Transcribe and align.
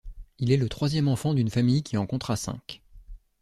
Il 0.39 0.51
est 0.51 0.57
le 0.57 0.67
troisième 0.67 1.07
enfant 1.07 1.35
d’une 1.35 1.51
famille 1.51 1.83
qui 1.83 1.95
en 1.95 2.07
comptera 2.07 2.35
cinq. 2.35 2.81